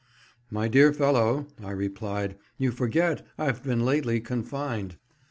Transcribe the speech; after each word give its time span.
"My 0.49 0.67
dear 0.67 0.91
fellow," 0.93 1.45
I 1.63 1.69
replied, 1.69 2.35
"you 2.57 2.71
forget 2.71 3.23
I've 3.37 3.61
been 3.61 3.85
lately 3.85 4.19
confined." 4.19 4.97